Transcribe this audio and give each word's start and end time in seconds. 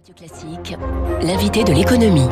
Radio 0.00 0.14
Classique, 0.14 0.78
l'invité 1.20 1.62
de 1.62 1.72
l'économie. 1.72 2.26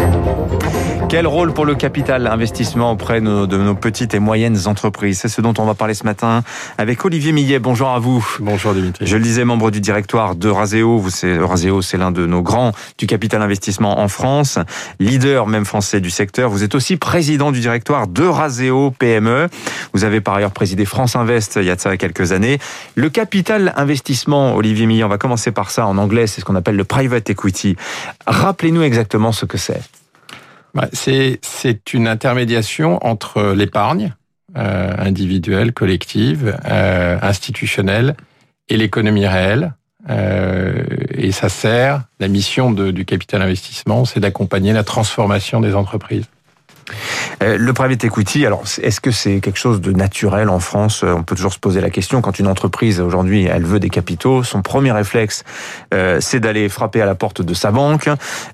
Quel 1.11 1.27
rôle 1.27 1.53
pour 1.53 1.67
le 1.67 1.75
capital 1.75 2.27
investissement 2.27 2.93
auprès 2.93 3.21
de 3.21 3.27
nos, 3.27 3.47
de 3.47 3.59
nos 3.59 3.75
petites 3.75 4.15
et 4.15 4.19
moyennes 4.21 4.67
entreprises? 4.67 5.21
C'est 5.21 5.29
ce 5.29 5.43
dont 5.43 5.53
on 5.59 5.65
va 5.65 5.75
parler 5.75 5.93
ce 5.93 6.05
matin 6.05 6.43
avec 6.79 7.05
Olivier 7.05 7.33
Millet. 7.33 7.59
Bonjour 7.59 7.89
à 7.89 7.99
vous. 7.99 8.27
Bonjour 8.41 8.73
Dimitri. 8.73 9.07
Je 9.07 9.17
le 9.17 9.23
disais, 9.23 9.45
membre 9.45 9.71
du 9.71 9.81
directoire 9.81 10.35
de 10.35 10.49
Raseo. 10.49 10.99
Vous, 10.99 11.11
c'est, 11.11 11.37
Raseo, 11.37 11.83
c'est 11.83 11.99
l'un 11.99 12.11
de 12.11 12.25
nos 12.27 12.41
grands 12.41 12.73
du 12.97 13.07
capital 13.07 13.43
investissement 13.43 14.01
en 14.01 14.09
France, 14.09 14.59
leader 14.99 15.47
même 15.47 15.65
français 15.67 16.01
du 16.01 16.11
secteur. 16.11 16.49
Vous 16.51 16.63
êtes 16.63 16.75
aussi 16.75 16.97
président 16.97 17.53
du 17.53 17.61
directoire 17.61 18.07
de 18.07 18.25
Raseo 18.25 18.93
PME. 18.93 19.49
Vous 19.93 20.05
avez 20.05 20.21
par 20.23 20.37
ailleurs 20.37 20.53
présidé 20.53 20.87
France 20.87 21.17
Invest 21.17 21.57
il 21.57 21.67
y 21.67 21.71
a 21.71 21.77
de 21.77 21.81
ça 21.81 21.97
quelques 21.99 22.33
années. 22.33 22.59
Le 22.95 23.11
capital 23.11 23.75
investissement, 23.77 24.55
Olivier 24.55 24.87
Millet, 24.87 25.05
on 25.05 25.09
va 25.09 25.19
commencer 25.19 25.53
par 25.53 25.71
ça 25.71 25.87
en 25.87 25.99
anglais, 25.99 26.27
c'est 26.27 26.41
ce 26.41 26.47
qu'on 26.47 26.57
appelle 26.57 26.77
le 26.77 26.85
private 26.85 27.29
equity. 27.29 27.58
Rappelez-nous 28.27 28.83
exactement 28.83 29.33
ce 29.33 29.45
que 29.45 29.59
c'est. 29.59 29.83
Bah, 30.75 30.89
c'est, 30.93 31.41
c'est 31.43 31.93
une 31.95 32.07
intermédiation 32.07 33.05
entre 33.05 33.53
l'épargne 33.53 34.15
euh, 34.57 34.95
individuelle, 34.99 35.73
collective, 35.73 36.59
euh, 36.65 37.19
institutionnelle 37.21 38.17
et 38.69 38.77
l'économie 38.77 39.27
réelle. 39.27 39.75
Euh, 40.09 40.85
et 41.11 41.33
ça 41.33 41.49
sert, 41.49 42.05
la 42.19 42.29
mission 42.29 42.71
du 42.71 43.05
capital 43.05 43.43
investissement, 43.43 44.05
c'est 44.05 44.21
d'accompagner 44.21 44.73
la 44.73 44.85
transformation 44.85 45.61
des 45.61 45.75
entreprises. 45.75 46.27
Euh, 47.43 47.57
le 47.59 47.73
private 47.73 48.05
equity, 48.05 48.47
alors 48.47 48.65
est-ce 48.83 49.01
que 49.01 49.11
c'est 49.11 49.41
quelque 49.41 49.59
chose 49.59 49.81
de 49.81 49.93
naturel 49.93 50.49
en 50.49 50.61
France? 50.61 51.05
On 51.05 51.23
peut 51.23 51.35
toujours 51.35 51.53
se 51.53 51.59
poser 51.59 51.81
la 51.81 51.91
question. 51.91 52.21
Quand 52.21 52.39
une 52.39 52.47
entreprise 52.47 53.01
aujourd'hui, 53.01 53.45
elle 53.45 53.65
veut 53.65 53.81
des 53.81 53.91
capitaux, 53.91 54.43
son 54.43 54.63
premier 54.63 54.93
réflexe, 54.93 55.45
euh, 55.95 56.19
c'est 56.21 56.41
d'aller 56.41 56.69
frapper 56.69 57.01
à 57.01 57.07
la 57.07 57.15
porte 57.15 57.43
de 57.43 57.55
sa 57.55 57.71
banque. 57.71 58.09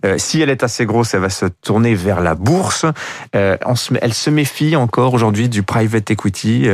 Euh, 0.04 0.16
si 0.18 0.40
elle 0.40 0.50
est 0.50 0.62
assez 0.62 0.86
grosse, 0.86 1.14
elle 1.14 1.20
va 1.20 1.30
se 1.30 1.46
tourner 1.46 1.94
vers 1.94 2.20
la 2.20 2.34
bourse. 2.34 2.86
elle 3.32 4.14
se 4.14 4.30
méfie 4.30 4.76
encore 4.76 5.14
aujourd'hui 5.14 5.48
du 5.48 5.62
private 5.62 6.10
equity 6.10 6.68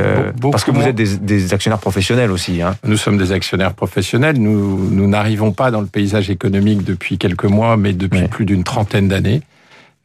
parce 0.51 0.65
que 0.65 0.71
vous 0.71 0.83
êtes 0.83 0.95
des, 0.95 1.55
actionnaires 1.55 1.79
professionnels 1.79 2.31
aussi. 2.31 2.63
Hein. 2.63 2.77
Nous 2.85 2.97
sommes 2.97 3.19
des 3.19 3.33
actionnaires 3.33 3.75
professionnels. 3.75 4.37
Nous 4.39 4.91
nous 4.91 5.09
n'arrivons 5.09 5.53
pas 5.53 5.71
dans 5.71 5.81
le 5.81 5.87
paysage 5.87 6.31
économique 6.31 6.85
depuis 6.85 7.19
quelques 7.19 7.45
mois, 7.45 7.77
mais 7.77 7.93
depuis 7.93 8.29
plus 8.29 8.45
d'une 8.45 8.65
trentaine 8.65 9.09
d'années. 9.09 9.43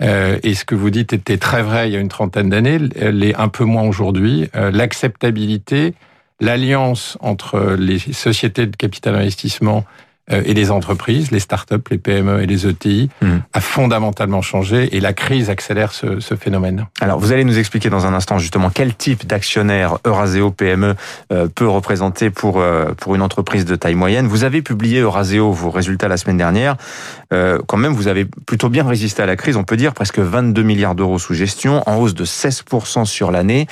Euh, 0.02 0.40
et 0.44 0.56
ce 0.56 0.66
que 0.66 0.76
vous 0.76 0.90
dites 0.90 1.14
était 1.14 1.38
très 1.38 1.64
vrai 1.64 1.90
il 1.90 1.94
y 1.94 1.96
a 1.96 2.00
une 2.00 2.10
trentaine 2.10 2.50
d'années, 2.50 2.80
elle 3.00 3.24
est 3.24 3.36
un 3.36 3.48
peu 3.48 3.64
moins 3.64 3.84
aujourd'hui. 3.84 4.50
Euh, 4.56 4.72
l'acceptabilité, 4.72 5.94
l'alliance 6.42 7.18
entre 7.22 7.76
les 7.80 8.00
sociétés 8.00 8.66
de 8.66 8.76
capital 8.76 9.16
investissement 9.16 9.86
et 10.32 10.54
les 10.54 10.72
entreprises, 10.72 11.32
les 11.32 11.40
startups, 11.40 11.76
les 11.92 11.98
PME 11.98 12.42
et 12.42 12.48
les 12.48 12.68
ETI, 12.68 13.10
mmh. 13.22 13.28
a 13.54 13.60
fondamentalement 13.62 14.42
changé 14.42 14.96
et 14.96 15.00
la 15.00 15.14
crise 15.14 15.50
accélère 15.50 15.92
ce, 15.92 16.20
ce, 16.20 16.36
phénomène. 16.36 16.88
Alors, 17.00 17.20
vous 17.20 17.32
allez 17.32 17.44
nous 17.44 17.60
expliquer 17.60 17.90
dans 17.90 18.08
un 18.08 18.14
instant 18.14 18.40
justement 18.40 18.72
quel 18.72 18.96
type 18.96 19.28
d'actionnaire 19.28 20.00
Euraseo 20.06 20.50
PME 20.52 20.96
euh, 21.32 21.48
peut 21.54 21.68
représenter 21.68 22.32
pour 22.32 22.60
euh, 22.60 22.94
pour 22.98 23.14
une 23.14 23.22
entreprise 23.22 23.66
de 23.66 23.76
taille 23.76 23.96
moyenne. 23.96 24.28
Vous 24.28 24.44
avez 24.44 24.62
publié 24.62 25.00
Euraseo 25.00 25.52
vos 25.52 25.70
résultats 25.70 26.08
la 26.08 26.18
semaine 26.18 26.38
dernière. 26.38 26.76
quand 27.30 27.78
même, 27.78 27.94
vous 27.94 28.08
avez 28.08 28.26
plutôt 28.26 28.70
bien 28.70 28.88
résisté 28.88 29.22
à 29.22 29.26
la 29.26 29.36
crise. 29.36 29.58
On 29.58 29.64
peut 29.64 29.78
dire 29.78 29.94
presque 29.94 30.20
22 30.20 30.64
milliards 30.64 30.96
d'euros 30.96 31.20
sous 31.20 31.34
gestion, 31.34 31.84
en 31.88 31.98
hausse 31.98 32.14
de 32.14 32.26
16% 32.26 33.06
sur 33.06 33.32
l'année. 33.32 33.68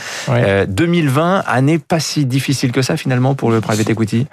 2020, 0.67 1.43
année 1.47 1.79
pas 1.79 1.99
si 1.99 2.25
difficile 2.25 2.71
que 2.71 2.81
ça 2.81 2.97
finalement 2.97 3.35
pour 3.35 3.51
le 3.51 3.61
private 3.61 3.89
equity? 3.89 4.27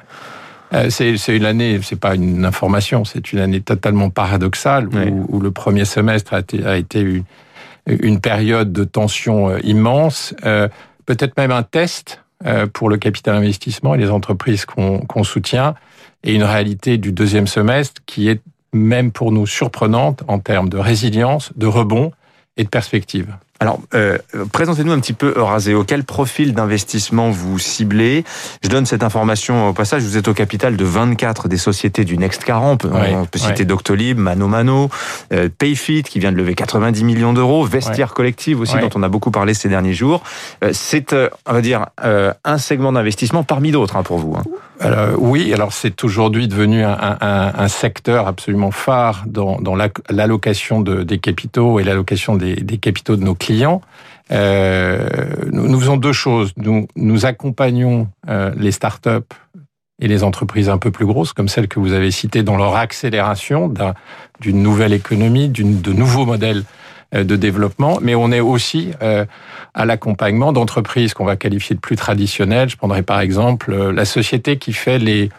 Euh, 0.73 0.89
c'est 0.91 1.37
une 1.37 1.45
année, 1.45 1.81
c'est 1.83 1.99
pas 1.99 2.15
une 2.15 2.45
information, 2.45 3.05
c'est 3.05 3.33
une 3.33 3.41
année 3.41 3.61
totalement 3.61 4.11
paradoxale 4.11 4.89
où, 4.89 5.41
le 5.41 5.51
premier 5.51 5.85
semestre 5.85 6.35
a 6.35 6.41
été, 6.41 6.65
a 6.65 6.77
été 6.77 7.01
une, 7.01 7.25
une, 7.87 8.21
période 8.21 8.73
de 8.73 8.85
tension 8.85 9.51
euh, 9.51 9.59
immense, 9.65 10.35
euh, 10.45 10.69
peut-être 11.07 11.37
même 11.37 11.51
un 11.51 11.63
test 11.63 12.23
pour 12.73 12.89
le 12.89 12.97
capital 12.97 13.35
investissement 13.35 13.95
et 13.95 13.99
les 13.99 14.09
entreprises 14.09 14.65
qu'on 14.65 15.25
soutient, 15.25 15.75
et 16.25 16.35
une 16.35 16.43
réalité 16.43 16.97
du 16.97 17.13
deuxième 17.13 17.47
semestre 17.47 18.01
qui 18.07 18.31
est 18.31 18.41
même 18.73 19.13
pour 19.13 19.31
nous 19.31 19.47
surprenante 19.47 20.23
en 20.27 20.39
termes 20.39 20.71
de 20.71 20.79
résilience, 20.79 21.53
de 21.57 21.67
rebond 21.67 22.13
et 22.57 22.65
de 22.65 22.71
perspective. 22.71 23.37
Alors, 23.63 23.79
euh, 23.95 24.17
présentez-nous 24.53 24.93
un 24.93 25.01
petit 25.01 25.13
peu 25.13 25.35
Euraseo. 25.37 25.85
Quel 25.85 26.05
profil 26.05 26.55
d'investissement 26.55 27.31
vous 27.31 27.59
ciblez 27.59 28.25
Je 28.65 28.71
donne 28.71 28.87
cette 28.87 29.03
information 29.03 29.69
au 29.69 29.75
passage. 29.75 30.03
Vous 30.03 30.17
êtes 30.17 30.29
au 30.29 30.35
capital 30.35 30.77
de 30.77 30.85
24 30.85 31.47
des 31.47 31.59
sociétés 31.59 32.07
du 32.07 32.17
Next 32.17 32.43
40. 32.45 32.87
on 32.87 33.27
peut 33.27 33.39
citer 33.39 33.67
Doctolib, 33.67 34.17
Mano 34.17 34.49
Mano, 34.49 34.89
euh, 35.35 35.51
Payfit 35.59 36.05
qui 36.05 36.21
vient 36.21 36.33
de 36.33 36.39
lever 36.39 36.55
90 36.55 37.05
millions 37.05 37.35
d'euros, 37.35 37.65
Vestiaire 37.65 38.15
Collective 38.15 38.61
aussi 38.61 38.79
dont 38.79 38.91
on 38.95 39.03
a 39.03 39.09
beaucoup 39.09 39.31
parlé 39.31 39.53
ces 39.53 39.69
derniers 39.69 39.93
jours. 39.93 40.23
Euh, 40.65 40.71
c'est, 40.73 41.13
euh, 41.13 41.29
on 41.47 41.53
va 41.53 41.61
dire, 41.61 41.87
euh, 42.03 42.33
un 42.45 42.59
segment 42.59 42.93
d'investissement 42.93 43.45
parmi 43.45 43.73
d'autres 43.73 43.97
hein, 43.97 44.03
pour 44.03 44.19
vous. 44.19 44.35
Hein. 44.37 44.45
Alors, 44.81 45.09
oui, 45.19 45.53
alors 45.53 45.73
c'est 45.73 46.05
aujourd'hui 46.05 46.49
devenu 46.49 46.83
un, 46.83 46.97
un, 46.99 47.53
un, 47.55 47.69
secteur 47.69 48.27
absolument 48.27 48.71
phare 48.71 49.25
dans, 49.27 49.61
dans 49.61 49.77
l'allocation 50.09 50.81
de, 50.81 51.03
des 51.03 51.19
capitaux 51.19 51.79
et 51.81 51.85
l'allocation 51.85 52.35
des, 52.35 52.57
des 52.57 52.79
capitaux 52.79 53.17
de 53.17 53.23
nos 53.23 53.35
clients. 53.35 53.83
Euh, 54.33 55.07
nous, 55.53 55.69
nous, 55.69 55.81
faisons 55.81 55.99
deux 55.99 56.13
choses. 56.13 56.53
Nous, 56.57 56.89
nous 56.97 57.27
accompagnons 57.27 58.09
euh, 58.29 58.53
les 58.57 58.73
startups 58.73 59.35
et 60.01 60.09
les 60.09 60.25
entreprises 60.25 60.71
un 60.71 60.79
peu 60.79 60.91
plus 60.91 61.05
grosses, 61.05 61.35
comme 61.35 61.49
celles 61.49 61.69
que 61.69 61.79
vous 61.79 61.93
avez 61.93 62.11
citées, 62.11 62.43
dans 62.43 62.57
leur 62.57 62.77
accélération 62.77 63.73
d'une 64.41 64.63
nouvelle 64.63 64.95
économie, 64.95 65.51
de 65.51 65.93
nouveaux 65.93 66.25
modèles 66.25 66.59
euh, 66.59 66.90
de 67.13 67.37
développement, 67.37 67.99
mais 68.01 68.15
on 68.15 68.31
est 68.31 68.41
aussi 68.41 68.93
euh, 69.03 69.25
à 69.75 69.85
l'accompagnement 69.85 70.53
d'entreprises 70.53 71.13
qu'on 71.15 71.25
va 71.25 71.37
qualifier 71.37 71.75
de 71.75 71.81
plus 71.81 71.97
traditionnelles. 71.97 72.69
Je 72.69 72.77
prendrai 72.77 73.03
par 73.03 73.21
exemple 73.21 73.73
euh, 73.73 73.93
la 73.93 74.05
société 74.05 74.59
qui 74.59 74.73
fait 74.73 74.99
les 74.99 75.31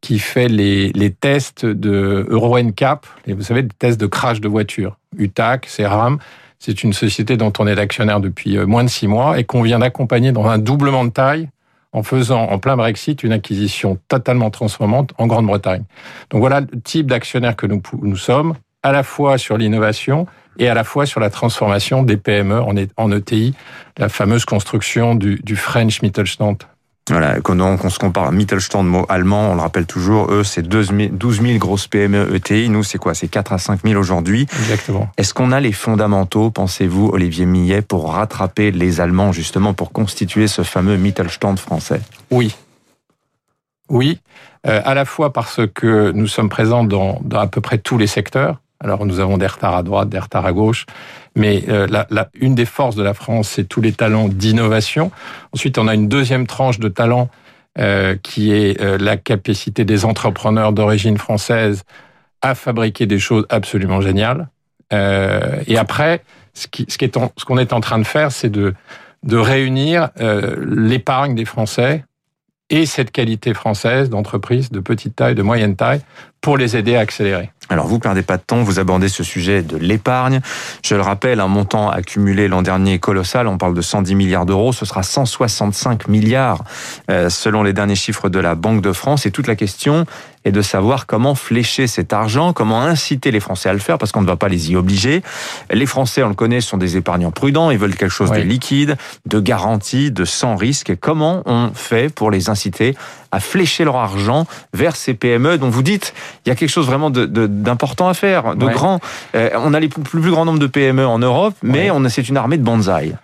qui 0.00 0.18
fait 0.18 0.48
les, 0.48 0.92
les 0.92 1.10
tests 1.10 1.64
de 1.64 2.26
Euro 2.28 2.58
NCAP, 2.58 3.06
vous 3.26 3.42
savez, 3.42 3.62
des 3.62 3.74
tests 3.78 3.98
de 3.98 4.04
crash 4.04 4.38
de 4.38 4.48
voiture, 4.48 4.98
UTAC, 5.16 5.64
CERAM. 5.64 6.18
C'est 6.58 6.84
une 6.84 6.92
société 6.92 7.38
dont 7.38 7.54
on 7.58 7.66
est 7.66 7.74
l'actionnaire 7.74 8.20
depuis 8.20 8.58
euh, 8.58 8.66
moins 8.66 8.84
de 8.84 8.90
six 8.90 9.08
mois 9.08 9.38
et 9.38 9.44
qu'on 9.44 9.62
vient 9.62 9.78
d'accompagner 9.78 10.30
dans 10.30 10.46
un 10.46 10.58
doublement 10.58 11.06
de 11.06 11.10
taille 11.10 11.48
en 11.92 12.02
faisant 12.02 12.42
en 12.42 12.58
plein 12.58 12.76
Brexit 12.76 13.22
une 13.22 13.32
acquisition 13.32 13.98
totalement 14.08 14.50
transformante 14.50 15.12
en 15.16 15.26
Grande-Bretagne. 15.26 15.84
Donc 16.30 16.40
voilà 16.40 16.60
le 16.60 16.80
type 16.82 17.06
d'actionnaire 17.06 17.56
que 17.56 17.66
nous, 17.66 17.80
nous 18.02 18.16
sommes, 18.16 18.54
à 18.82 18.92
la 18.92 19.02
fois 19.02 19.38
sur 19.38 19.56
l'innovation 19.56 20.26
et 20.58 20.68
à 20.68 20.74
la 20.74 20.84
fois 20.84 21.06
sur 21.06 21.20
la 21.20 21.30
transformation 21.30 22.02
des 22.02 22.16
PME 22.16 22.60
en 22.96 23.12
ETI, 23.12 23.54
la 23.98 24.08
fameuse 24.08 24.44
construction 24.44 25.14
du, 25.14 25.40
du 25.42 25.56
French 25.56 26.02
Mittelstand 26.02 26.58
voilà, 27.10 27.40
quand 27.42 27.60
on, 27.60 27.90
se 27.90 27.98
compare 27.98 28.24
à 28.24 28.32
Mittelstand, 28.32 28.84
mot 28.84 29.04
allemand, 29.10 29.50
on 29.50 29.54
le 29.56 29.60
rappelle 29.60 29.84
toujours, 29.84 30.32
eux, 30.32 30.42
c'est 30.42 30.62
12 30.62 30.92
000, 30.96 31.58
grosses 31.58 31.86
PME 31.86 32.34
ETI. 32.34 32.70
Nous, 32.70 32.82
c'est 32.82 32.96
quoi? 32.96 33.12
C'est 33.12 33.28
4 33.28 33.52
à 33.52 33.58
5 33.58 33.80
000 33.84 34.00
aujourd'hui. 34.00 34.46
Exactement. 34.60 35.10
Est-ce 35.18 35.34
qu'on 35.34 35.52
a 35.52 35.60
les 35.60 35.72
fondamentaux, 35.72 36.50
pensez-vous, 36.50 37.10
Olivier 37.12 37.44
Millet, 37.44 37.82
pour 37.82 38.14
rattraper 38.14 38.70
les 38.70 39.02
Allemands, 39.02 39.32
justement, 39.32 39.74
pour 39.74 39.92
constituer 39.92 40.46
ce 40.46 40.62
fameux 40.62 40.96
Mittelstand 40.96 41.56
français? 41.58 42.00
Oui. 42.30 42.56
Oui, 43.90 44.18
euh, 44.66 44.80
à 44.82 44.94
la 44.94 45.04
fois 45.04 45.30
parce 45.34 45.60
que 45.74 46.10
nous 46.12 46.26
sommes 46.26 46.48
présents 46.48 46.84
dans, 46.84 47.20
dans 47.22 47.38
à 47.38 47.46
peu 47.46 47.60
près 47.60 47.76
tous 47.76 47.98
les 47.98 48.06
secteurs. 48.06 48.62
Alors 48.80 49.06
nous 49.06 49.20
avons 49.20 49.38
des 49.38 49.46
retards 49.46 49.76
à 49.76 49.82
droite, 49.82 50.08
des 50.08 50.18
retards 50.18 50.46
à 50.46 50.52
gauche, 50.52 50.86
mais 51.36 51.64
euh, 51.68 51.86
la, 51.88 52.06
la, 52.10 52.28
une 52.34 52.54
des 52.54 52.66
forces 52.66 52.96
de 52.96 53.02
la 53.02 53.14
France, 53.14 53.48
c'est 53.48 53.64
tous 53.64 53.80
les 53.80 53.92
talents 53.92 54.28
d'innovation. 54.28 55.10
Ensuite, 55.52 55.78
on 55.78 55.88
a 55.88 55.94
une 55.94 56.08
deuxième 56.08 56.46
tranche 56.46 56.78
de 56.78 56.88
talents 56.88 57.30
euh, 57.78 58.16
qui 58.22 58.52
est 58.52 58.80
euh, 58.80 58.98
la 58.98 59.16
capacité 59.16 59.84
des 59.84 60.04
entrepreneurs 60.04 60.72
d'origine 60.72 61.18
française 61.18 61.82
à 62.42 62.54
fabriquer 62.54 63.06
des 63.06 63.18
choses 63.18 63.46
absolument 63.48 64.00
géniales. 64.00 64.48
Euh, 64.92 65.60
et 65.66 65.78
après, 65.78 66.22
ce 66.52 66.66
qu'on 66.66 66.84
ce, 66.88 67.04
est 67.04 67.44
qu'on 67.44 67.58
est 67.58 67.72
en 67.72 67.80
train 67.80 67.98
de 67.98 68.04
faire, 68.04 68.30
c'est 68.30 68.50
de, 68.50 68.74
de 69.22 69.36
réunir 69.36 70.10
euh, 70.20 70.56
l'épargne 70.68 71.34
des 71.34 71.46
Français 71.46 72.04
et 72.70 72.86
cette 72.86 73.10
qualité 73.10 73.54
française 73.54 74.08
d'entreprise 74.10 74.70
de 74.70 74.80
petite 74.80 75.16
taille, 75.16 75.34
de 75.34 75.42
moyenne 75.42 75.76
taille, 75.76 76.00
pour 76.40 76.58
les 76.58 76.76
aider 76.76 76.96
à 76.96 77.00
accélérer. 77.00 77.50
Alors 77.70 77.86
vous 77.86 77.98
perdez 77.98 78.22
pas 78.22 78.36
de 78.36 78.42
temps, 78.42 78.62
vous 78.62 78.78
abordez 78.78 79.08
ce 79.08 79.22
sujet 79.22 79.62
de 79.62 79.78
l'épargne. 79.78 80.40
Je 80.84 80.94
le 80.94 81.00
rappelle, 81.00 81.40
un 81.40 81.48
montant 81.48 81.90
accumulé 81.90 82.48
l'an 82.48 82.60
dernier 82.60 82.98
colossal, 82.98 83.46
on 83.48 83.56
parle 83.56 83.74
de 83.74 83.80
110 83.80 84.14
milliards 84.14 84.44
d'euros, 84.44 84.72
ce 84.72 84.84
sera 84.84 85.02
165 85.02 86.08
milliards 86.08 86.64
euh, 87.10 87.30
selon 87.30 87.62
les 87.62 87.72
derniers 87.72 87.94
chiffres 87.94 88.28
de 88.28 88.38
la 88.38 88.54
Banque 88.54 88.82
de 88.82 88.92
France. 88.92 89.24
Et 89.24 89.30
toute 89.30 89.46
la 89.46 89.56
question 89.56 90.04
et 90.44 90.52
de 90.52 90.62
savoir 90.62 91.06
comment 91.06 91.34
flécher 91.34 91.86
cet 91.86 92.12
argent, 92.12 92.52
comment 92.52 92.82
inciter 92.82 93.30
les 93.30 93.40
Français 93.40 93.68
à 93.68 93.72
le 93.72 93.78
faire, 93.78 93.98
parce 93.98 94.12
qu'on 94.12 94.22
ne 94.22 94.26
va 94.26 94.36
pas 94.36 94.48
les 94.48 94.70
y 94.70 94.76
obliger. 94.76 95.22
Les 95.70 95.86
Français, 95.86 96.22
on 96.22 96.28
le 96.28 96.34
connaît, 96.34 96.60
sont 96.60 96.76
des 96.76 96.96
épargnants 96.96 97.30
prudents, 97.30 97.70
ils 97.70 97.78
veulent 97.78 97.96
quelque 97.96 98.10
chose 98.10 98.30
de 98.30 98.40
liquide, 98.40 98.96
de 99.26 99.40
garanti, 99.40 100.10
de 100.10 100.24
sans 100.24 100.56
risque. 100.56 100.90
Et 100.90 100.96
comment 100.96 101.42
on 101.46 101.70
fait 101.74 102.12
pour 102.12 102.30
les 102.30 102.50
inciter 102.50 102.94
à 103.32 103.40
flécher 103.40 103.84
leur 103.84 103.96
argent 103.96 104.46
vers 104.72 104.94
ces 104.94 105.14
PME 105.14 105.58
dont 105.58 105.70
vous 105.70 105.82
dites 105.82 106.14
il 106.44 106.50
y 106.50 106.52
a 106.52 106.54
quelque 106.54 106.70
chose 106.70 106.86
vraiment 106.86 107.10
d'important 107.10 108.08
à 108.08 108.14
faire, 108.14 108.54
de 108.54 108.66
grand. 108.66 109.00
Euh, 109.34 109.50
on 109.56 109.74
a 109.74 109.80
le 109.80 109.88
plus, 109.88 110.20
plus 110.20 110.30
grand 110.30 110.44
nombre 110.44 110.58
de 110.58 110.66
PME 110.66 111.06
en 111.06 111.18
Europe, 111.18 111.54
mais 111.62 111.90
on 111.90 112.04
c'est 112.08 112.28
une 112.28 112.36
armée 112.36 112.58
de 112.58 112.62
bonsaï. 112.62 113.16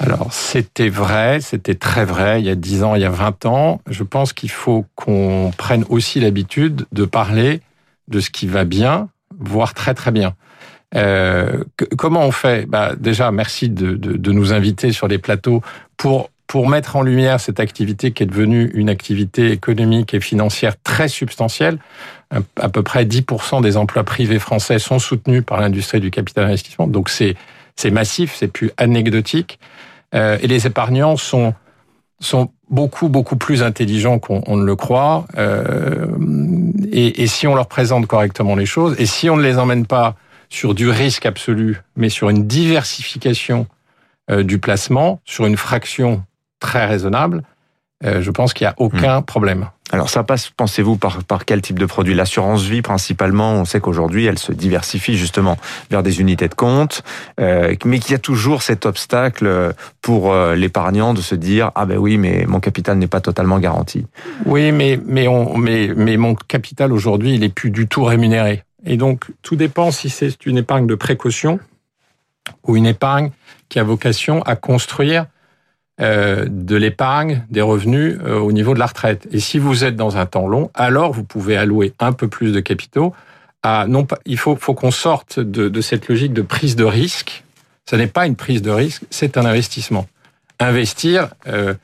Alors, 0.00 0.32
c'était 0.32 0.88
vrai, 0.88 1.40
c'était 1.40 1.74
très 1.74 2.04
vrai 2.04 2.40
il 2.40 2.46
y 2.46 2.50
a 2.50 2.54
10 2.54 2.84
ans, 2.84 2.94
il 2.94 3.02
y 3.02 3.04
a 3.04 3.10
20 3.10 3.46
ans. 3.46 3.80
Je 3.88 4.04
pense 4.04 4.32
qu'il 4.32 4.50
faut 4.50 4.86
qu'on 4.94 5.52
prenne 5.56 5.84
aussi 5.88 6.20
l'habitude 6.20 6.86
de 6.92 7.04
parler 7.04 7.60
de 8.06 8.20
ce 8.20 8.30
qui 8.30 8.46
va 8.46 8.64
bien, 8.64 9.08
voire 9.38 9.74
très 9.74 9.94
très 9.94 10.12
bien. 10.12 10.34
Euh, 10.94 11.64
comment 11.98 12.24
on 12.24 12.30
fait? 12.30 12.66
Bah, 12.66 12.92
Déjà, 12.98 13.30
merci 13.30 13.68
de, 13.68 13.94
de, 13.94 14.16
de, 14.16 14.32
nous 14.32 14.52
inviter 14.52 14.92
sur 14.92 15.08
les 15.08 15.18
plateaux 15.18 15.62
pour, 15.96 16.30
pour 16.46 16.68
mettre 16.68 16.96
en 16.96 17.02
lumière 17.02 17.40
cette 17.40 17.60
activité 17.60 18.12
qui 18.12 18.22
est 18.22 18.26
devenue 18.26 18.70
une 18.74 18.88
activité 18.88 19.50
économique 19.50 20.14
et 20.14 20.20
financière 20.20 20.80
très 20.82 21.08
substantielle. 21.08 21.78
À 22.56 22.68
peu 22.68 22.82
près 22.82 23.04
10% 23.04 23.62
des 23.62 23.76
emplois 23.76 24.04
privés 24.04 24.38
français 24.38 24.78
sont 24.78 24.98
soutenus 24.98 25.42
par 25.44 25.60
l'industrie 25.60 26.00
du 26.00 26.10
capital 26.10 26.44
investissement. 26.44 26.86
Donc 26.86 27.10
c'est 27.10 27.36
massif, 27.90 28.34
c'est 28.34 28.48
plus 28.48 28.70
anecdotique. 28.78 29.58
Euh, 30.14 30.38
et 30.40 30.46
les 30.46 30.66
épargnants 30.66 31.16
sont 31.16 31.54
sont 32.20 32.50
beaucoup 32.68 33.08
beaucoup 33.08 33.36
plus 33.36 33.62
intelligents 33.62 34.18
qu'on 34.18 34.56
ne 34.56 34.64
le 34.64 34.76
croit. 34.76 35.26
Euh, 35.36 36.08
et, 36.90 37.22
et, 37.22 37.26
si 37.26 37.46
on 37.46 37.54
leur 37.54 37.68
présente 37.68 38.06
correctement 38.06 38.56
les 38.56 38.66
choses, 38.66 38.96
et 38.98 39.06
si 39.06 39.30
on 39.30 39.36
ne 39.36 39.42
les 39.42 39.58
emmène 39.58 39.86
pas 39.86 40.16
sur 40.48 40.74
du 40.74 40.88
risque 40.88 41.26
absolu, 41.26 41.82
mais 41.96 42.08
sur 42.08 42.30
une 42.30 42.46
diversification 42.46 43.66
euh, 44.30 44.42
du 44.42 44.58
placement, 44.58 45.20
sur 45.24 45.46
une 45.46 45.56
fraction 45.56 46.22
très 46.60 46.86
raisonnable, 46.86 47.42
euh, 48.04 48.22
je 48.22 48.30
pense 48.30 48.52
qu'il 48.52 48.66
n'y 48.66 48.70
a 48.70 48.74
aucun 48.78 49.20
hmm. 49.20 49.24
problème. 49.24 49.70
Alors 49.90 50.10
ça 50.10 50.22
passe, 50.22 50.50
pensez-vous, 50.50 50.96
par, 50.96 51.24
par 51.24 51.44
quel 51.44 51.62
type 51.62 51.78
de 51.78 51.86
produit? 51.86 52.14
L'assurance 52.14 52.62
vie 52.64 52.82
principalement, 52.82 53.54
on 53.54 53.64
sait 53.64 53.80
qu'aujourd'hui 53.80 54.26
elle 54.26 54.38
se 54.38 54.52
diversifie 54.52 55.16
justement 55.16 55.56
vers 55.90 56.02
des 56.02 56.20
unités 56.20 56.48
de 56.48 56.54
compte, 56.54 57.02
euh, 57.40 57.74
mais 57.84 57.98
qu'il 57.98 58.12
y 58.12 58.14
a 58.14 58.18
toujours 58.18 58.62
cet 58.62 58.84
obstacle 58.84 59.74
pour 60.02 60.32
euh, 60.32 60.54
l'épargnant 60.54 61.14
de 61.14 61.22
se 61.22 61.34
dire 61.34 61.70
ah 61.74 61.86
ben 61.86 61.96
oui 61.96 62.18
mais 62.18 62.44
mon 62.46 62.60
capital 62.60 62.98
n'est 62.98 63.06
pas 63.06 63.20
totalement 63.20 63.58
garanti. 63.58 64.06
Oui 64.44 64.72
mais 64.72 65.00
mais 65.06 65.26
on 65.26 65.56
mais 65.56 65.92
mais 65.96 66.16
mon 66.18 66.34
capital 66.34 66.92
aujourd'hui 66.92 67.34
il 67.34 67.42
est 67.42 67.48
plus 67.48 67.70
du 67.70 67.86
tout 67.86 68.04
rémunéré 68.04 68.64
et 68.84 68.96
donc 68.96 69.24
tout 69.42 69.56
dépend 69.56 69.90
si 69.90 70.10
c'est 70.10 70.44
une 70.44 70.58
épargne 70.58 70.86
de 70.86 70.94
précaution 70.94 71.60
ou 72.66 72.76
une 72.76 72.86
épargne 72.86 73.30
qui 73.68 73.78
a 73.78 73.84
vocation 73.84 74.42
à 74.42 74.56
construire 74.56 75.26
euh, 76.00 76.46
de 76.48 76.76
l'épargne, 76.76 77.44
des 77.50 77.60
revenus 77.60 78.18
euh, 78.24 78.38
au 78.38 78.52
niveau 78.52 78.74
de 78.74 78.78
la 78.78 78.86
retraite. 78.86 79.26
Et 79.32 79.40
si 79.40 79.58
vous 79.58 79.84
êtes 79.84 79.96
dans 79.96 80.16
un 80.16 80.26
temps 80.26 80.46
long, 80.46 80.70
alors 80.74 81.12
vous 81.12 81.24
pouvez 81.24 81.56
allouer 81.56 81.92
un 81.98 82.12
peu 82.12 82.28
plus 82.28 82.52
de 82.52 82.60
capitaux 82.60 83.14
non. 83.86 84.06
Il 84.24 84.38
faut, 84.38 84.56
qu'on 84.56 84.90
sorte 84.90 85.40
de, 85.40 85.80
cette 85.80 86.08
logique 86.08 86.32
de 86.32 86.42
prise 86.42 86.76
de 86.76 86.84
risque. 86.84 87.44
Ce 87.88 87.96
n'est 87.96 88.06
pas 88.06 88.26
une 88.26 88.36
prise 88.36 88.62
de 88.62 88.70
risque, 88.70 89.02
c'est 89.10 89.36
un 89.36 89.44
investissement. 89.44 90.06
Investir, 90.60 91.28
euh, 91.46 91.74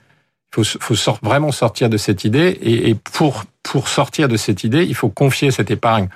il 0.56 0.64
faut, 0.64 0.94
faut 0.94 1.18
vraiment 1.22 1.52
sortir 1.52 1.88
de 1.88 1.96
cette 1.96 2.24
idée. 2.24 2.58
Et, 2.62 2.90
et 2.90 2.94
pour 2.94 3.44
pour 3.62 3.88
sortir 3.88 4.28
de 4.28 4.36
cette 4.36 4.62
idée, 4.62 4.84
il 4.84 4.94
faut 4.94 5.08
confier 5.08 5.50
cette 5.50 5.70
épargne 5.70 6.08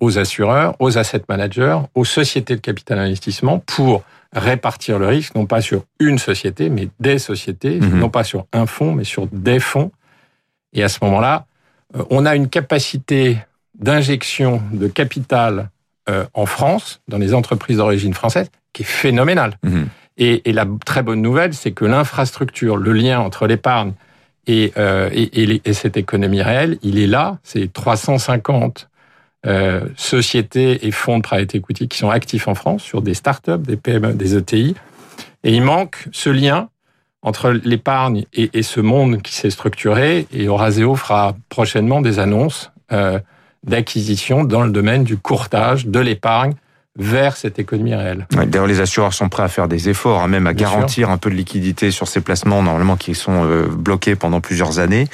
aux 0.00 0.18
assureurs, 0.18 0.76
aux 0.78 0.98
asset 0.98 1.22
managers, 1.28 1.78
aux 1.94 2.04
sociétés 2.04 2.56
de 2.56 2.60
capital 2.60 2.98
investissement 2.98 3.58
pour 3.58 4.02
répartir 4.32 4.98
le 4.98 5.06
risque, 5.06 5.34
non 5.34 5.46
pas 5.46 5.60
sur 5.60 5.84
une 5.98 6.18
société, 6.18 6.70
mais 6.70 6.88
des 7.00 7.18
sociétés, 7.18 7.80
mhm. 7.80 7.98
non 7.98 8.10
pas 8.10 8.24
sur 8.24 8.46
un 8.52 8.66
fonds, 8.66 8.92
mais 8.92 9.04
sur 9.04 9.26
des 9.26 9.58
fonds. 9.58 9.90
Et 10.72 10.82
à 10.82 10.88
ce 10.88 10.98
moment-là, 11.02 11.46
euh, 11.96 12.04
on 12.10 12.26
a 12.26 12.36
une 12.36 12.48
capacité 12.48 13.38
d'injection 13.78 14.62
de 14.72 14.86
capital 14.88 15.70
euh, 16.08 16.24
en 16.34 16.46
France, 16.46 17.00
dans 17.08 17.18
les 17.18 17.34
entreprises 17.34 17.78
d'origine 17.78 18.14
française, 18.14 18.50
qui 18.72 18.82
est 18.82 18.86
phénoménale. 18.86 19.58
Mhm. 19.62 19.88
Et, 20.18 20.52
la 20.52 20.66
très 20.84 21.02
bonne 21.02 21.22
nouvelle, 21.22 21.54
c'est 21.54 21.72
que 21.72 21.86
l'infrastructure, 21.86 22.76
le 22.76 22.92
lien 22.92 23.20
entre 23.20 23.46
l'épargne 23.46 23.94
et, 24.46 24.72
euh, 24.76 25.08
et, 25.12 25.62
et, 25.64 25.72
cette 25.72 25.96
économie 25.96 26.42
réelle, 26.42 26.78
il 26.82 26.98
est 26.98 27.06
là. 27.06 27.38
C'est 27.42 27.72
350 27.72 28.89
euh, 29.46 29.80
sociétés 29.96 30.86
et 30.86 30.90
fonds 30.90 31.16
de 31.18 31.22
private 31.22 31.54
equity 31.54 31.88
qui 31.88 31.96
sont 31.98 32.10
actifs 32.10 32.46
en 32.46 32.54
France 32.54 32.82
sur 32.82 33.00
des 33.00 33.14
startups, 33.14 33.58
des 33.58 33.76
PME, 33.76 34.12
des 34.12 34.36
ETI. 34.36 34.74
Et 35.44 35.54
il 35.54 35.62
manque 35.62 36.08
ce 36.12 36.28
lien 36.28 36.68
entre 37.22 37.50
l'épargne 37.50 38.24
et, 38.32 38.62
ce 38.62 38.80
monde 38.80 39.22
qui 39.22 39.34
s'est 39.34 39.50
structuré. 39.50 40.26
Et 40.32 40.44
Euraseo 40.44 40.94
fera 40.94 41.36
prochainement 41.48 42.00
des 42.00 42.18
annonces 42.18 42.70
euh, 42.92 43.18
d'acquisition 43.64 44.44
dans 44.44 44.62
le 44.62 44.70
domaine 44.70 45.04
du 45.04 45.16
courtage, 45.16 45.86
de 45.86 46.00
l'épargne 46.00 46.54
vers 46.98 47.36
cette 47.36 47.60
économie 47.60 47.94
réelle. 47.94 48.26
D'ailleurs, 48.32 48.66
les 48.66 48.80
assureurs 48.80 49.14
sont 49.14 49.28
prêts 49.28 49.44
à 49.44 49.48
faire 49.48 49.68
des 49.68 49.88
efforts, 49.88 50.22
hein, 50.22 50.28
même 50.28 50.48
à 50.48 50.54
garantir 50.54 51.08
un 51.10 51.18
peu 51.18 51.30
de 51.30 51.36
liquidité 51.36 51.92
sur 51.92 52.08
ces 52.08 52.20
placements, 52.20 52.62
normalement 52.62 52.96
qui 52.96 53.14
sont 53.14 53.44
euh, 53.44 53.66
bloqués 53.68 54.16
pendant 54.16 54.40
plusieurs 54.40 54.80
années. 54.80 55.06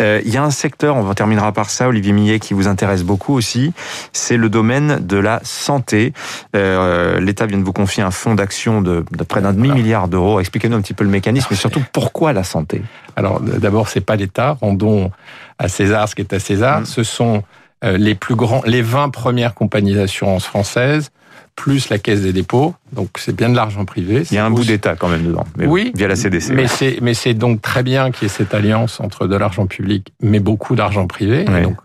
Euh, 0.00 0.20
il 0.24 0.32
y 0.32 0.36
a 0.36 0.44
un 0.44 0.52
secteur, 0.52 0.96
on 0.96 1.14
terminera 1.14 1.52
par 1.52 1.68
ça, 1.68 1.88
Olivier 1.88 2.12
Millet, 2.12 2.38
qui 2.38 2.54
vous 2.54 2.68
intéresse 2.68 3.02
beaucoup 3.02 3.34
aussi, 3.34 3.72
c'est 4.12 4.36
le 4.36 4.48
domaine 4.48 5.04
de 5.04 5.16
la 5.16 5.40
santé. 5.42 6.12
Euh, 6.54 7.18
L'État 7.18 7.46
vient 7.46 7.58
de 7.58 7.64
vous 7.64 7.72
confier 7.72 8.04
un 8.04 8.12
fonds 8.12 8.36
d'action 8.36 8.80
de, 8.80 9.04
de, 9.10 9.24
près 9.24 9.40
d'un 9.40 9.52
demi-milliard 9.52 10.06
d'euros. 10.06 10.38
Expliquez-nous 10.38 10.76
un 10.76 10.80
petit 10.80 10.94
peu 10.94 11.02
le 11.02 11.10
mécanisme, 11.10 11.48
et 11.52 11.56
surtout 11.56 11.82
pourquoi 11.92 12.32
la 12.32 12.44
santé? 12.44 12.82
Alors, 13.16 13.40
d'abord, 13.40 13.88
c'est 13.88 14.00
pas 14.00 14.14
l'État. 14.14 14.56
Rendons 14.60 15.10
à 15.58 15.68
César 15.68 16.08
ce 16.08 16.14
qui 16.14 16.20
est 16.20 16.32
à 16.32 16.38
César. 16.38 16.82
Mmh. 16.82 16.86
Ce 16.86 17.02
sont 17.02 17.42
les 17.82 18.14
plus 18.14 18.34
grands, 18.34 18.62
les 18.64 18.82
20 18.82 19.10
premières 19.10 19.54
compagnies 19.54 19.94
d'assurance 19.94 20.44
françaises 20.44 21.10
plus 21.56 21.88
la 21.88 21.98
caisse 21.98 22.20
des 22.20 22.32
dépôts. 22.32 22.74
Donc 22.92 23.08
c'est 23.16 23.34
bien 23.34 23.48
de 23.48 23.56
l'argent 23.56 23.84
privé. 23.84 24.22
Il 24.30 24.34
y 24.34 24.38
a 24.38 24.44
un 24.44 24.50
bout 24.50 24.64
d'État 24.64 24.94
quand 24.94 25.08
même 25.08 25.26
dedans. 25.26 25.44
Mais 25.56 25.66
oui, 25.66 25.90
via 25.94 26.06
la 26.06 26.14
CDC. 26.14 26.52
Mais 26.52 26.68
c'est 26.68 26.98
mais 27.00 27.14
c'est 27.14 27.34
donc 27.34 27.62
très 27.62 27.82
bien 27.82 28.12
qu'il 28.12 28.24
y 28.24 28.26
ait 28.26 28.34
cette 28.34 28.54
alliance 28.54 29.00
entre 29.00 29.26
de 29.26 29.36
l'argent 29.36 29.66
public 29.66 30.12
mais 30.20 30.38
beaucoup 30.38 30.76
d'argent 30.76 31.06
privé. 31.06 31.44
donc 31.44 31.76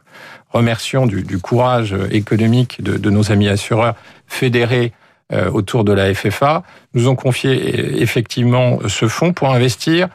remercions 0.50 1.08
du, 1.08 1.24
du 1.24 1.40
courage 1.40 1.96
économique 2.12 2.84
de, 2.84 2.98
de, 2.98 3.10
nos 3.10 3.32
amis 3.32 3.48
assureurs 3.48 3.96
fédérés 4.28 4.92
euh, 5.32 5.50
autour 5.50 5.86
de 5.86 5.94
la 5.94 6.14
FFA. 6.14 6.64
Nous 6.94 7.08
ont 7.08 7.16
confié 7.16 7.52
euh, 7.52 8.02
effectivement 8.02 8.80
ce 8.88 9.08
fonds 9.08 9.32
pour 9.32 9.54
investir 9.54 10.10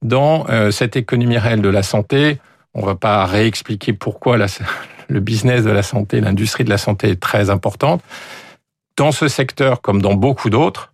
dans 0.00 0.46
euh, 0.48 0.70
cette 0.70 0.96
économie 0.96 1.36
réelle 1.36 1.60
de 1.60 1.68
la 1.68 1.82
santé. 1.82 2.38
On 2.72 2.86
va 2.86 2.94
pas 2.94 3.26
réexpliquer 3.26 3.92
pourquoi 3.92 4.38
la, 4.38 4.46
le 5.12 5.20
business 5.20 5.64
de 5.64 5.70
la 5.70 5.82
santé, 5.82 6.20
l'industrie 6.20 6.64
de 6.64 6.70
la 6.70 6.78
santé 6.78 7.10
est 7.10 7.20
très 7.20 7.50
importante 7.50 8.02
dans 8.96 9.12
ce 9.12 9.28
secteur, 9.28 9.80
comme 9.80 10.02
dans 10.02 10.14
beaucoup 10.14 10.50
d'autres, 10.50 10.92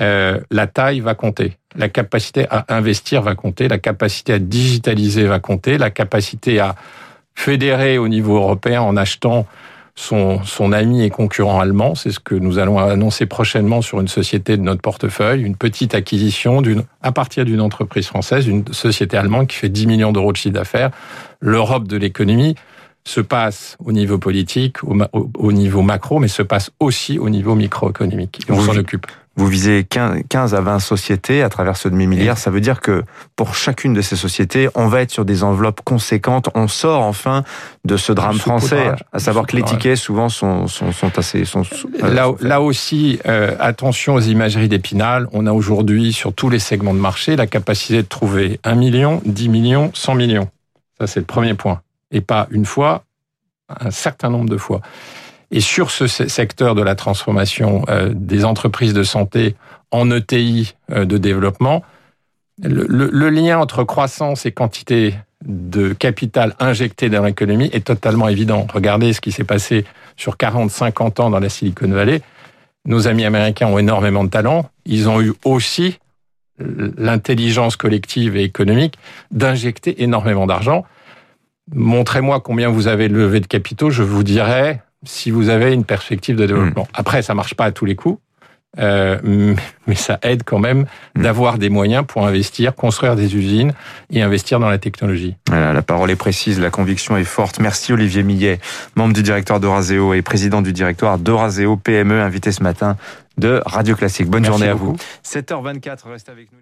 euh, 0.00 0.40
la 0.50 0.66
taille 0.66 1.00
va 1.00 1.14
compter. 1.14 1.56
La 1.76 1.88
capacité 1.88 2.46
à 2.50 2.64
investir 2.68 3.22
va 3.22 3.34
compter, 3.34 3.68
la 3.68 3.78
capacité 3.78 4.32
à 4.32 4.38
digitaliser 4.38 5.24
va 5.24 5.38
compter, 5.38 5.78
la 5.78 5.90
capacité 5.90 6.60
à 6.60 6.74
fédérer 7.34 7.98
au 7.98 8.08
niveau 8.08 8.36
européen 8.36 8.80
en 8.82 8.96
achetant 8.96 9.46
son, 9.94 10.72
ami 10.72 11.02
et 11.02 11.10
concurrent 11.10 11.58
allemand. 11.58 11.96
C'est 11.96 12.12
ce 12.12 12.20
que 12.20 12.36
nous 12.36 12.58
allons 12.58 12.78
annoncer 12.78 13.26
prochainement 13.26 13.82
sur 13.82 14.00
une 14.00 14.08
société 14.08 14.56
de 14.56 14.62
notre 14.62 14.80
portefeuille, 14.80 15.42
une 15.42 15.56
petite 15.56 15.94
acquisition 15.94 16.62
à 17.02 17.10
partir 17.10 17.44
d'une 17.44 17.60
entreprise 17.60 18.06
française, 18.06 18.46
une 18.46 18.72
société 18.72 19.16
allemande 19.16 19.48
qui 19.48 19.56
fait 19.56 19.68
10 19.68 19.86
millions 19.88 20.12
d'euros 20.12 20.32
de 20.32 20.36
chiffre 20.36 20.54
d'affaires. 20.54 20.90
L'Europe 21.40 21.88
de 21.88 21.96
l'économie, 21.96 22.54
se 23.08 23.20
passe 23.20 23.76
au 23.82 23.92
niveau 23.92 24.18
politique, 24.18 24.76
au, 24.84 25.52
niveau 25.52 25.82
macro, 25.82 26.18
mais 26.18 26.28
se 26.28 26.42
passe 26.42 26.70
aussi 26.78 27.18
au 27.18 27.30
niveau 27.30 27.54
microéconomique. 27.54 28.40
Et 28.48 28.52
on 28.52 28.60
s'en 28.60 28.76
occupe. 28.76 29.06
Vous 29.36 29.46
visez 29.46 29.84
15 29.84 30.54
à 30.54 30.60
20 30.60 30.80
sociétés 30.80 31.42
à 31.42 31.48
travers 31.48 31.76
ce 31.76 31.88
demi-milliard. 31.88 32.36
Ça 32.36 32.50
veut 32.50 32.60
dire 32.60 32.80
que 32.80 33.04
pour 33.36 33.54
chacune 33.54 33.94
de 33.94 34.02
ces 34.02 34.16
sociétés, 34.16 34.68
on 34.74 34.88
va 34.88 35.00
être 35.00 35.12
sur 35.12 35.24
des 35.24 35.44
enveloppes 35.44 35.80
conséquentes. 35.84 36.50
On 36.54 36.66
sort 36.66 37.02
enfin 37.02 37.44
de 37.84 37.96
ce 37.96 38.12
drame 38.12 38.36
français, 38.36 38.90
à 39.12 39.18
savoir 39.20 39.46
que 39.46 39.56
les 39.56 39.62
tickets 39.62 39.96
souvent 39.96 40.28
sont, 40.28 40.66
sont, 40.66 40.92
sont 40.92 41.16
assez... 41.18 41.44
Sont, 41.44 41.62
là, 42.02 42.32
là 42.40 42.60
aussi, 42.60 43.20
euh, 43.26 43.54
attention 43.60 44.14
aux 44.14 44.20
imageries 44.20 44.68
d'épinal. 44.68 45.28
On 45.32 45.46
a 45.46 45.52
aujourd'hui, 45.52 46.12
sur 46.12 46.34
tous 46.34 46.50
les 46.50 46.58
segments 46.58 46.94
de 46.94 47.00
marché, 47.00 47.36
la 47.36 47.46
capacité 47.46 48.02
de 48.02 48.08
trouver 48.08 48.58
1 48.64 48.74
million, 48.74 49.22
10 49.24 49.48
millions, 49.48 49.90
100 49.94 50.16
millions. 50.16 50.48
Ça, 51.00 51.06
c'est 51.06 51.20
le 51.20 51.26
premier 51.26 51.54
point 51.54 51.80
et 52.10 52.20
pas 52.20 52.46
une 52.50 52.64
fois, 52.64 53.04
un 53.68 53.90
certain 53.90 54.30
nombre 54.30 54.48
de 54.48 54.56
fois. 54.56 54.80
Et 55.50 55.60
sur 55.60 55.90
ce 55.90 56.06
secteur 56.06 56.74
de 56.74 56.82
la 56.82 56.94
transformation 56.94 57.84
euh, 57.88 58.12
des 58.14 58.44
entreprises 58.44 58.92
de 58.92 59.02
santé 59.02 59.56
en 59.90 60.10
ETI 60.10 60.74
euh, 60.90 61.04
de 61.04 61.16
développement, 61.16 61.82
le, 62.62 63.30
lien 63.30 63.58
entre 63.58 63.84
croissance 63.84 64.44
et 64.44 64.52
quantité 64.52 65.14
de 65.46 65.92
capital 65.92 66.54
injecté 66.58 67.08
dans 67.08 67.22
l'économie 67.22 67.70
est 67.72 67.86
totalement 67.86 68.28
évident. 68.28 68.66
Regardez 68.72 69.12
ce 69.12 69.20
qui 69.20 69.32
s'est 69.32 69.44
passé 69.44 69.84
sur 70.16 70.36
40-50 70.36 71.22
ans 71.22 71.30
dans 71.30 71.38
la 71.38 71.48
Silicon 71.48 71.88
Valley. 71.88 72.20
Nos 72.84 73.06
amis 73.06 73.24
américains 73.24 73.68
ont 73.68 73.78
énormément 73.78 74.24
de 74.24 74.30
talent. 74.30 74.68
Ils 74.84 75.08
ont 75.08 75.20
eu 75.20 75.32
aussi 75.44 75.98
l'intelligence 76.58 77.76
collective 77.76 78.36
et 78.36 78.42
économique 78.42 78.98
d'injecter 79.30 80.02
énormément 80.02 80.46
d'argent. 80.46 80.84
Montrez-moi 81.74 82.40
combien 82.40 82.68
vous 82.68 82.88
avez 82.88 83.08
levé 83.08 83.40
de 83.40 83.46
capitaux, 83.46 83.90
je 83.90 84.02
vous 84.02 84.22
dirai 84.22 84.80
si 85.04 85.30
vous 85.30 85.48
avez 85.48 85.72
une 85.72 85.84
perspective 85.84 86.36
de 86.36 86.46
développement. 86.46 86.84
Hmm. 86.84 86.94
Après, 86.94 87.22
ça 87.22 87.34
marche 87.34 87.54
pas 87.54 87.64
à 87.64 87.72
tous 87.72 87.84
les 87.84 87.94
coups. 87.94 88.20
Euh, 88.78 89.54
mais 89.86 89.94
ça 89.94 90.18
aide 90.22 90.42
quand 90.44 90.58
même 90.58 90.84
hmm. 91.14 91.22
d'avoir 91.22 91.58
des 91.58 91.70
moyens 91.70 92.04
pour 92.06 92.26
investir, 92.26 92.74
construire 92.74 93.16
des 93.16 93.34
usines 93.34 93.72
et 94.10 94.22
investir 94.22 94.60
dans 94.60 94.68
la 94.68 94.78
technologie. 94.78 95.36
Voilà, 95.48 95.72
la 95.72 95.82
parole 95.82 96.10
est 96.10 96.16
précise, 96.16 96.60
la 96.60 96.70
conviction 96.70 97.16
est 97.16 97.24
forte. 97.24 97.60
Merci 97.60 97.92
Olivier 97.92 98.22
Millet, 98.22 98.60
membre 98.94 99.14
du 99.14 99.22
directoire 99.22 99.60
d'Euraseo 99.60 100.12
et 100.12 100.22
président 100.22 100.60
du 100.60 100.72
directoire 100.72 101.18
d'Euraseo 101.18 101.76
PME, 101.76 102.20
invité 102.20 102.52
ce 102.52 102.62
matin 102.62 102.96
de 103.38 103.62
Radio 103.64 103.94
Classique. 103.94 104.28
Bonne 104.28 104.44
journée 104.44 104.68
à 104.68 104.74
vous. 104.74 104.96
7h24, 105.24 106.08
restez 106.10 106.32
avec 106.32 106.52
nous. 106.52 106.58